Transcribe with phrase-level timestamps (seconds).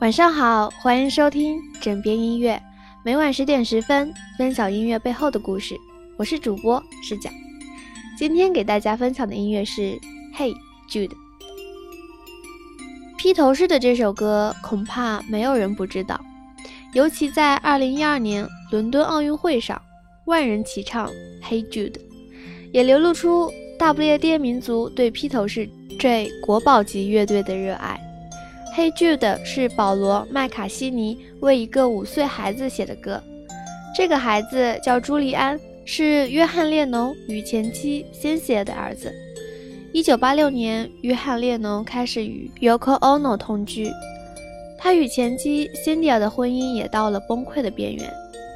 [0.00, 2.58] 晚上好，欢迎收听枕边音乐，
[3.04, 5.76] 每晚十点十分分享音乐背后的故事。
[6.16, 7.28] 我是主播视角，
[8.16, 9.82] 今天给大家分享的音乐是
[10.34, 10.54] 《Hey
[10.90, 11.08] Jude》。
[13.18, 16.18] 披头士的这首歌恐怕没有人不知道，
[16.94, 19.80] 尤其在二零一二年伦敦奥运会上，
[20.24, 21.08] 万人齐唱
[21.44, 21.92] 《Hey Jude》，
[22.72, 27.89] 也流露出大不列颠民族对披头士这国宝级乐队的热爱。
[28.72, 33.20] 《Hey Jude》是保罗·麦卡锡尼为一个五岁孩子写的歌。
[33.96, 39.12] 这个孩子叫朱利安，是约翰·列侬与前妻先写的儿子。
[39.92, 43.90] 1986年，约翰·列侬开始与 Yoko Ono 同居，
[44.78, 48.08] 他与前妻辛迪亚的婚姻也到了崩溃的边缘。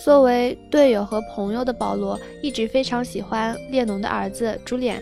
[0.00, 5.00] 作为队友和朋友的保罗，一直非常喜欢列侬的儿子朱利安，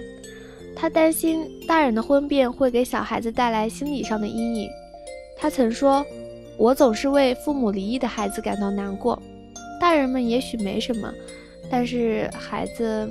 [0.77, 4.69] 他担心大人的婚变会给小孩子带来心理上的阴影。
[5.41, 6.05] 他曾说
[6.59, 9.21] ：“我总是为父母离异的孩子感到难过。
[9.81, 11.13] 大人们也许没什么，
[11.71, 13.09] 但是孩子……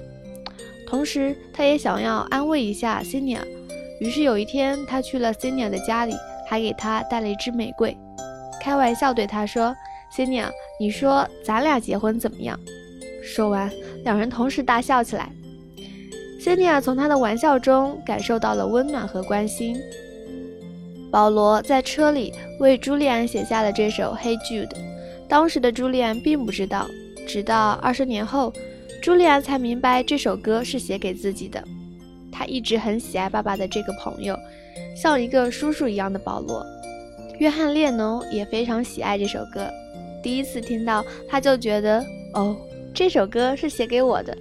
[0.86, 3.42] 同时，他也想要安慰一下 c i n i a
[4.00, 6.14] 于是有一天，他去了 c i n i a 的家里，
[6.48, 7.96] 还给他带了一支玫瑰，
[8.62, 9.76] 开玩笑对他说
[10.12, 12.60] c i n i a 你说咱俩结婚怎么样？”
[13.24, 13.72] 说完，
[14.04, 15.30] 两人同时大笑起来。
[16.40, 19.78] c i n i a 从他的玩笑中感受到了温暖和关心。
[21.10, 24.68] 保罗在车里为朱利安写下了这首《Hey Jude》，
[25.28, 26.88] 当时的朱利安并不知道，
[27.28, 28.52] 直到二十年后，
[29.02, 31.64] 朱利安才明白这首歌是写给自己的。
[32.32, 34.38] 他一直很喜爱爸爸的这个朋友，
[35.02, 36.66] 像一个叔叔一样的保罗。
[37.40, 39.70] 约翰列侬也非常喜爱这首歌，
[40.22, 42.56] 第一次听到他就觉得，哦，
[42.94, 44.38] 这首歌是写给我的。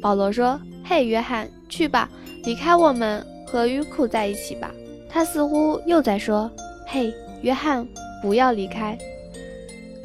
[0.00, 2.08] 保罗说：“嘿，约翰，去吧，
[2.44, 4.72] 离开我们，和鱼库在一起吧。”
[5.08, 6.50] 他似乎又在说
[6.86, 7.86] ：“嘿，约翰，
[8.22, 8.96] 不要离开。”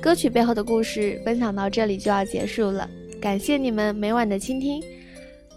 [0.02, 2.90] 歌曲背后的故事分享到这里就要结束了，
[3.22, 4.84] 感谢你们每晚的倾听。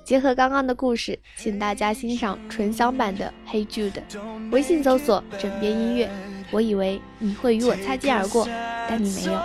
[0.04, 3.90] 结合刚刚的故事，请大家欣赏纯享版的《Hey Jude》，
[4.52, 6.08] 微信搜索“枕边音乐”。
[6.52, 8.46] 我以为你会与我擦肩而过，
[8.88, 9.40] 但你没有。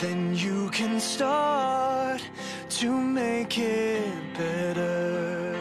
[0.00, 2.20] then you can start
[2.68, 5.56] to make it better.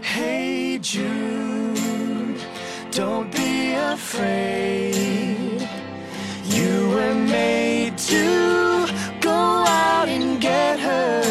[0.00, 2.40] Hey Jude,
[2.92, 5.68] don't be afraid.
[6.44, 8.86] You were made to
[9.20, 11.22] go out and get her.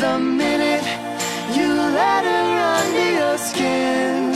[0.00, 0.86] The minute
[1.56, 2.48] you let her
[2.78, 4.32] under your skin,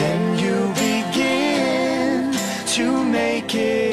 [0.00, 2.32] then you begin
[2.74, 3.85] to make it.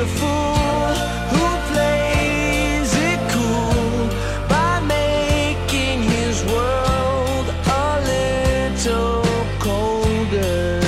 [0.00, 0.94] a fool
[1.30, 4.08] who plays it cool
[4.48, 9.22] by making his world a little
[9.58, 10.80] colder.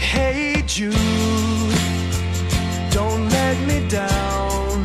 [0.00, 0.94] Hey Jude,
[2.90, 4.84] don't let me down.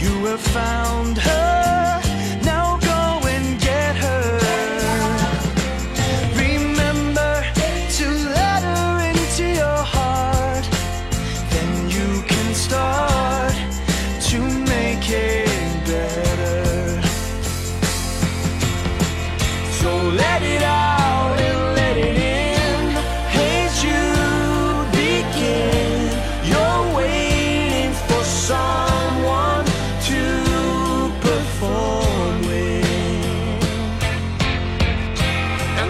[0.00, 0.95] You have found.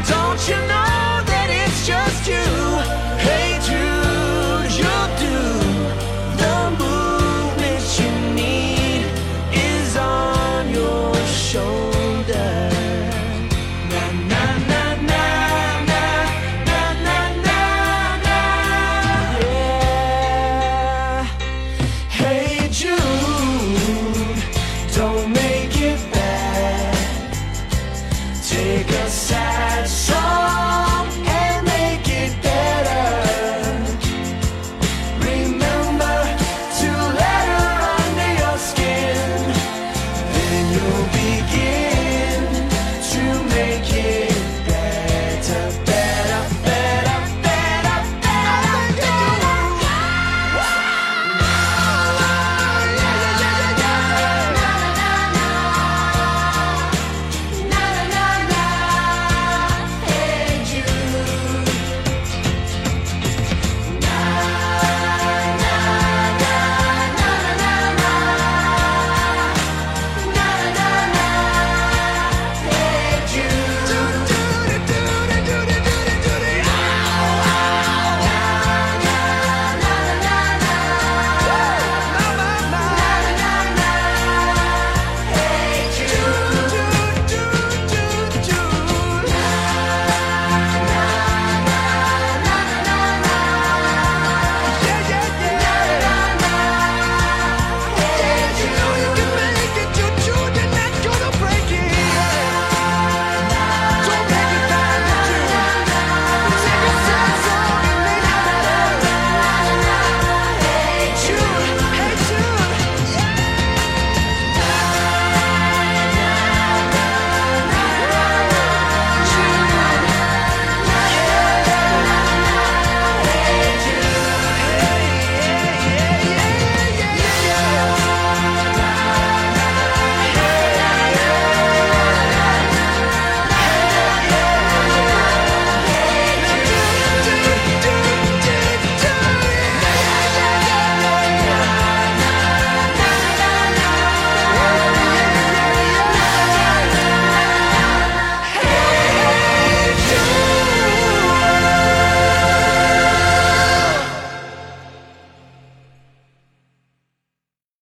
[0.08, 0.85] don't you know?